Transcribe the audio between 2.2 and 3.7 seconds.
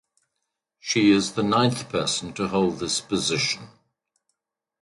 to hold this position.